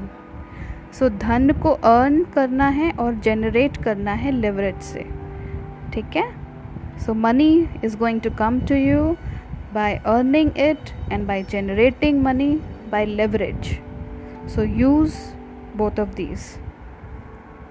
So 0.99 1.09
dhan 1.09 1.51
को 1.63 1.69
अर्न 1.69 2.23
करना 2.33 2.67
है 2.69 2.91
और 2.91 3.15
जनरेट 3.15 3.77
करना 3.77 4.11
है 4.13 4.31
लेवरेज 4.31 4.81
से. 4.81 5.05
ठीक 5.93 6.15
है? 6.15 6.29
So 7.05 7.13
money 7.13 7.67
is 7.85 7.97
going 7.97 8.21
to 8.21 8.29
come 8.39 8.59
to 8.67 8.75
you 8.75 9.15
by 9.73 9.95
earning 10.05 10.51
it 10.59 10.89
and 11.11 11.27
by 11.27 11.43
generating 11.43 12.21
money 12.23 12.53
by 12.91 13.05
leverage 13.05 13.77
so 14.47 14.63
use 14.63 15.15
both 15.79 15.97
of 15.99 16.15
these. 16.15 16.43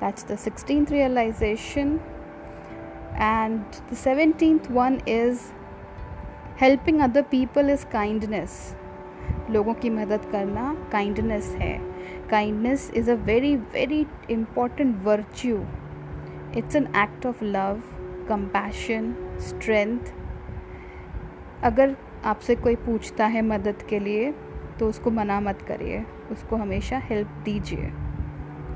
That's 0.00 0.24
the 0.24 0.36
16th 0.36 0.90
realization. 0.90 2.00
And 3.16 3.78
the 3.90 3.96
17th 3.96 4.68
one 4.70 5.00
is 5.06 5.52
helping 6.56 7.00
other 7.00 7.22
people 7.22 7.70
is 7.74 7.84
kindness. 7.94 8.56
लोगों 9.50 9.74
की 9.74 9.90
मदद 9.90 10.24
करना 10.32 10.74
kindness 10.92 11.54
है. 11.60 11.78
Kindness 12.30 12.90
is 12.96 13.10
a 13.10 13.14
very 13.14 13.56
very 13.56 14.06
important 14.30 14.96
virtue 15.04 15.64
it's 16.56 16.76
an 16.76 16.86
act 16.96 17.26
of 17.26 17.44
love 17.44 17.82
compassion 18.28 19.14
strength 19.40 20.12
अगर 21.64 21.96
आपसे 22.24 22.56
कोई 22.56 22.76
पूछता 22.76 23.26
है 23.26 23.42
मदद 23.42 23.82
के 23.90 23.98
लिए 23.98 24.32
तो 24.78 24.88
उसको 24.88 25.10
मना 25.10 25.40
मत 25.40 25.62
करिए। 25.68 26.04
उसको 26.30 26.56
हमेशा 26.56 26.98
हेल्प 26.98 27.28
दीजिए। 27.28 27.92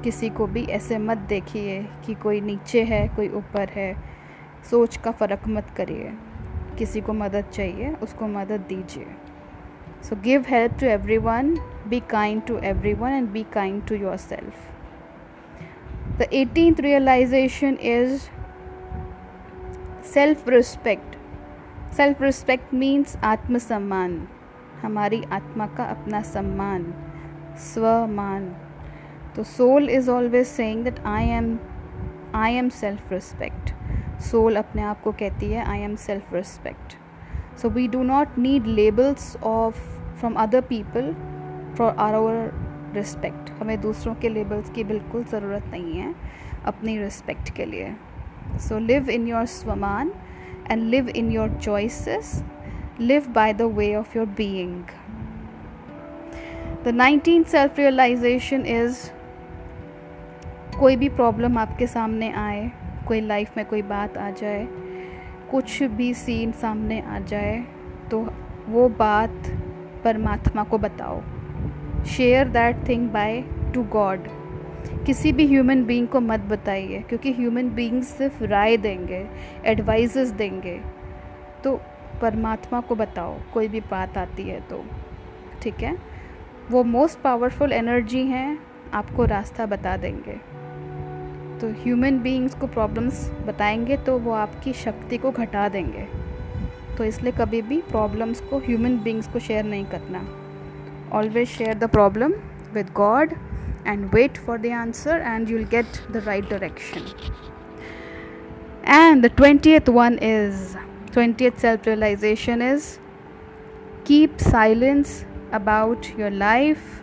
किसी 0.05 0.29
को 0.29 0.47
भी 0.47 0.65
ऐसे 0.65 0.99
मत 0.99 1.19
देखिए 1.19 1.89
कि 2.07 2.15
कोई 2.15 2.41
नीचे 2.41 2.83
है, 2.83 3.09
कोई 3.09 3.29
ऊपर 3.29 3.69
है। 3.69 3.97
सोच 4.71 4.97
का 4.97 5.11
फ़र्क 5.11 5.41
मत 5.49 5.67
करिए। 5.77 6.13
किसी 6.79 7.01
को 7.01 7.13
मदद 7.13 7.45
चाहिए, 7.45 7.93
उसको 7.93 8.27
मदद 8.27 8.61
दीजिए। 8.61 9.07
So 10.03 10.17
give 10.17 10.45
help 10.49 10.73
to 10.81 10.87
everyone 11.19 11.59
be 11.89 12.01
kind 12.01 12.43
to 12.43 12.59
everyone 12.95 13.11
and 13.11 13.29
be 13.29 13.47
kind 13.53 13.87
to 13.87 13.95
yourself 14.17 14.55
the 16.19 16.23
eighteenth 16.23 16.81
realisation 16.81 17.79
is 17.81 18.23
self 20.05 20.49
respect 20.49 21.17
self 21.93 22.23
respect 22.23 22.75
means 22.75 23.17
आत्मसम्मान। 23.17 24.29
हमारी 24.83 25.25
आत्मा 25.33 25.67
का 25.67 25.85
अपना 25.85 26.23
सम्मान। 26.23 26.95
स्वमान 27.59 28.55
तो 29.37 29.43
soul 29.43 29.91
is 29.91 30.11
always 30.11 30.47
saying 30.47 30.85
that 30.85 31.01
I 31.07 31.29
am 31.29 31.59
I 32.35 32.55
am 32.55 32.69
self 32.69 33.13
respect 33.13 33.75
soul 34.23 34.57
अपने 34.57 34.83
आप 34.83 35.01
को 35.03 35.13
कहती 35.13 35.51
है 35.51 35.65
I 35.65 35.81
am 35.81 35.97
self 35.97 36.33
respect 36.35 36.97
so 37.59 37.69
we 37.69 37.89
do 37.89 38.03
not 38.03 38.39
need 38.39 38.67
labels 38.67 39.37
of 39.37 39.79
from 40.21 40.35
other 40.35 40.61
people 40.61 41.15
for 41.79 41.95
are 41.99 42.15
our 42.15 42.51
respect 42.95 43.51
हमें 43.51 43.81
दूसरों 43.81 44.15
के 44.15 44.29
लेबल्स 44.29 44.71
की 44.71 44.85
बिल्कुल 44.85 45.25
ज़रूरत 45.25 45.65
नहीं 45.71 45.95
है 45.95 46.15
अपनी 46.65 46.99
रिस्पेक्ट 46.99 47.51
के 47.57 47.65
लिए. 47.65 47.95
So 48.59 48.79
live 48.79 49.11
in 49.11 49.27
your 49.29 49.47
swaman 49.47 50.13
and 50.71 50.83
live 50.83 51.09
in 51.09 51.31
your 51.33 51.59
choices 51.63 52.43
live 53.01 53.27
by 53.29 53.53
the 53.53 53.63
way 53.63 53.95
of 53.95 54.17
your 54.19 54.27
being 54.27 54.85
the 56.79 56.89
nineteen 56.89 57.43
self 57.43 57.79
realisation 57.79 58.65
is 58.67 58.99
कोई 60.79 60.97
भी 60.97 61.09
प्रॉब्लम 61.11 61.57
आपके 61.59 61.87
सामने 61.87 62.31
आए, 62.33 62.71
कोई 63.09 63.21
लाइफ 63.21 63.57
में 63.57 63.65
कोई 63.67 63.83
बात 63.83 64.19
आ 64.19 64.31
जाए, 64.31 64.67
कुछ 65.51 65.83
भी 65.83 66.13
सीन 66.15 66.53
सामने 66.53 67.01
आ 67.01 67.19
जाए 67.21 67.57
तो 68.11 68.21
वो 68.69 68.89
बात 68.99 69.49
परमात्मा 70.05 70.65
को 70.65 70.79
बताओ। 70.79 71.21
Share 72.07 72.49
that 72.49 72.89
thing 72.89 73.09
by 73.11 73.41
to 73.75 73.83
God 73.93 74.29
किसी 75.07 75.33
भी 75.33 75.47
ह्यूमन 75.47 75.85
बीइंग 75.85 76.07
को 76.09 76.21
मत 76.21 76.41
बताइए, 76.51 77.03
क्योंकि 77.09 77.33
ह्यूमन 77.33 77.71
बीइंग 77.71 78.03
सिर्फ़ 78.05 78.43
राय 78.45 78.77
देंगे 78.77 79.27
एडवाइजेस 79.65 80.31
देंगे। 80.33 80.79
तो 81.65 81.75
परमात्मा 82.23 82.81
को 82.81 82.95
बताओ, 82.95 83.37
कोई 83.55 83.69
भी 83.69 83.81
बात 83.81 84.19
आती 84.19 84.43
है 84.43 84.61
तो 84.61 84.85
ठीक 85.63 85.83
है? 85.83 85.97
वो 86.71 86.85
मोस्ट 86.85 87.19
पावरफुल 87.19 87.73
एनर्जी 87.73 88.23
हैं, 88.23 88.59
आपको 88.95 89.25
रास्ता 89.25 89.67
बता 89.67 89.97
देंगे। 89.97 90.33
तो 91.61 91.83
ह्यूमन 91.83 92.19
बीइंग्स 92.19 92.55
को 92.55 92.67
प्रॉब्लम्स 92.67 93.31
बताएँगे 93.47 93.97
तो 93.97 94.19
वो 94.19 94.33
आपकी 94.33 94.73
शक्ति 94.73 95.19
को 95.19 95.31
घटा 95.31 95.69
देंगे। 95.69 96.07
तो 96.97 97.05
इसलिए 97.05 97.33
कभी 97.33 97.63
भी 97.63 97.81
प्रॉब्लम्स 97.81 98.41
को 98.41 98.59
ह्यूमन 98.59 98.99
बीइंग्स 98.99 99.29
को 99.29 99.39
शेयर 99.39 99.65
नहीं 99.65 99.85
करना। 99.85 100.25
Always 101.13 101.49
share 101.49 101.75
the 101.75 101.85
problem 101.85 102.35
with 102.75 102.91
God 102.95 103.35
and 103.87 104.13
wait 104.13 104.39
for 104.47 104.55
the 104.59 104.71
answer 104.79 105.15
and 105.29 105.51
you'll 105.51 105.69
get 105.75 106.01
the 106.15 106.21
right 106.21 106.49
direction. 106.49 107.05
And 108.85 109.25
the 109.25 109.31
20th 109.31 109.89
one 109.89 110.19
is 110.19 110.77
20th 111.13 111.59
self 111.59 111.87
realization 111.87 112.61
is, 112.61 112.99
keep 114.05 114.41
silence 114.41 115.25
about 115.53 116.19
your 116.19 116.31
life, 116.31 117.03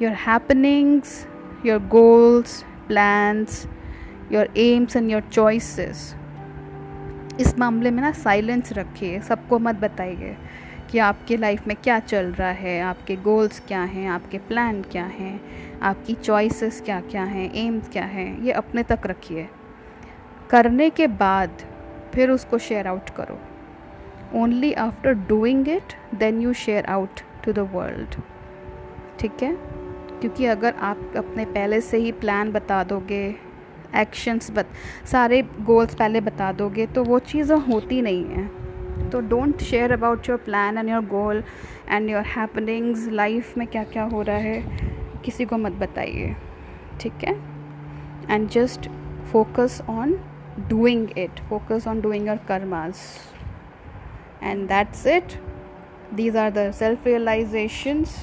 your 0.00 0.12
happenings, 0.12 1.26
your 1.64 1.78
goals, 1.78 2.64
plans, 2.88 3.66
your 4.30 4.46
aims 4.54 4.96
and 4.96 5.10
your 5.10 5.22
choices. 5.30 6.14
इस 7.40 7.58
मामले 7.58 7.90
में 7.90 8.02
ना 8.02 8.12
silence 8.12 8.72
रखिए, 8.72 9.20
सबको 9.20 9.58
मत 9.58 9.74
बताइए 9.74 10.36
कि 10.90 10.98
आपके 10.98 11.36
लाइफ 11.36 11.66
में 11.68 11.76
क्या 11.76 11.98
चल 11.98 12.26
रहा 12.32 12.50
है, 12.50 12.80
आपके 12.80 13.16
गोल्स 13.16 13.60
क्या 13.60 13.82
हैं, 13.82 14.08
आपके 14.08 14.38
प्लान 14.38 14.82
क्या 14.82 15.04
हैं, 15.04 15.40
आपकी 15.82 16.14
चॉइसेस 16.14 16.80
क्या 16.80 17.00
क्या 17.00 17.24
हैं 17.24 17.54
एम्स 17.54 17.88
क्या 17.88 18.04
हैं, 18.04 18.42
ये 18.42 18.52
अपने 18.52 18.82
तक 18.82 19.06
रखिए। 19.06 19.48
करने 20.50 20.90
के 20.90 21.06
बाद 21.06 21.50
फिर 22.14 22.30
उसको 22.30 22.58
शेयर 22.58 22.86
आउट 22.86 23.10
करो। 23.10 23.38
Only 24.34 24.72
after 24.72 25.14
doing 25.14 25.68
it 25.68 25.92
then 26.14 26.40
you 26.40 26.52
share 26.52 26.86
out 26.86 27.20
to 27.46 27.52
the 27.52 27.68
world 27.72 28.14
ठीक 29.20 29.42
है? 29.42 29.52
क्योंकि 30.20 30.46
अगर 30.46 30.74
आप 30.82 31.12
अपने 31.16 31.44
पहले 31.46 31.80
से 31.80 31.96
ही 31.96 32.12
प्लान 32.14 32.52
बता 32.52 32.82
दोगे 32.84 33.24
एक्शंस 33.96 34.50
बत, 34.50 34.68
सारे 35.06 35.42
गोल्स 35.42 35.94
पहले 35.94 36.20
बता 36.20 36.52
दोगे 36.52 36.86
तो 36.86 37.04
वो 37.04 37.18
चीज़ें 37.18 37.56
होती 37.62 38.00
नहीं 38.02 38.24
हैं। 38.26 39.10
तो 39.10 39.20
don't 39.20 39.62
share 39.62 39.92
about 39.92 40.28
your 40.28 40.38
plan 40.38 40.78
and 40.78 40.88
your 40.88 41.04
goal 41.06 41.42
and 41.88 42.10
your 42.10 42.22
happenings 42.26 43.08
life 43.08 43.56
में 43.58 43.66
क्या 43.66 43.82
क्या 43.84 44.04
हो 44.04 44.22
रहा 44.22 44.36
है, 44.36 44.62
किसी 45.24 45.44
को 45.44 45.58
मत 45.58 45.72
बताइए। 45.72 46.34
ठीक 47.00 47.24
है? 47.24 47.34
And 48.30 48.48
just 48.48 48.88
focus 49.32 49.80
on 49.88 50.18
doing 50.68 51.18
it 51.18 51.40
focus 51.48 51.88
on 51.88 52.00
doing 52.00 52.26
your 52.28 52.36
karmas 52.48 53.02
and 54.42 54.66
that's 54.68 55.06
it 55.06 55.32
these 56.12 56.36
are 56.36 56.50
the 56.50 56.72
self 56.72 57.04
realizations 57.04 58.18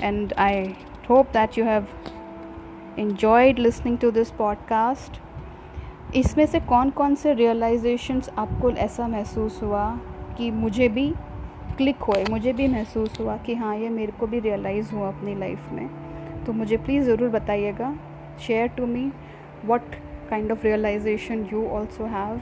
and 0.00 0.32
i 0.36 0.76
hope 1.08 1.32
that 1.32 1.56
you 1.56 1.64
have 1.64 1.86
enjoyed 2.96 3.58
listening 3.58 3.96
to 3.98 4.10
this 4.10 4.30
podcast. 4.40 5.18
इसमें 6.14 6.46
से 6.46 6.60
कौन 6.60 6.90
कौन 6.90 7.14
से 7.14 7.32
रियलाइजेशंस 7.34 8.28
आपको 8.38 8.70
ऐसा 8.70 9.08
महसूस 9.08 9.62
हुआ 9.62 10.00
कि 10.38 10.50
मुझे 10.50 10.88
भी 10.88 11.12
क्लिक 11.76 12.02
हुए, 12.02 12.24
मुझे 12.30 12.52
भी 12.52 12.68
महसूस 12.68 13.20
हुआ 13.20 13.36
कि 13.36 13.54
हाँ 13.54 13.76
ये 13.76 13.88
मेरे 13.88 14.12
को 14.12 14.26
भी 14.26 14.40
रियलाइज़ 14.40 14.92
हुआ 14.92 15.08
अपनी 15.08 15.34
लाइफ 15.34 15.72
में। 15.72 15.88
तो 16.44 16.52
मुझे 16.52 16.76
प्लीज़ 16.76 17.04
ज़रूर 17.04 17.28
बताइएगा। 17.28 17.94
Share 18.46 18.68
to 18.68 18.86
me 18.86 19.12
what 19.64 19.94
kind 20.30 20.52
of 20.52 20.62
realisation 20.64 21.48
you 21.52 21.66
also 21.68 22.04
have 22.04 22.40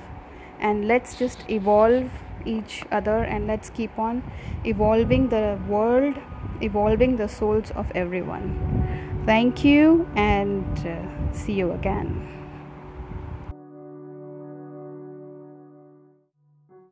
and 0.62 0.84
let's 0.84 1.18
just 1.18 1.50
evolve 1.50 2.08
each 2.46 2.84
other 2.90 3.18
and 3.24 3.46
let's 3.46 3.70
keep 3.70 3.98
on 3.98 4.22
evolving 4.64 5.28
the 5.28 5.58
world, 5.68 6.16
evolving 6.60 7.16
the 7.16 7.28
souls 7.28 7.70
of 7.72 7.90
everyone. 7.94 9.22
Thank 9.26 9.64
you 9.64 10.08
and 10.16 10.64
uh, 10.86 11.32
see 11.32 11.54
you 11.54 11.72
again. 11.72 12.33